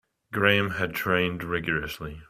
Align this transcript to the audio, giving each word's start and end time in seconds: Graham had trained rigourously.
Graham 0.33 0.71
had 0.71 0.95
trained 0.95 1.43
rigourously. 1.43 2.19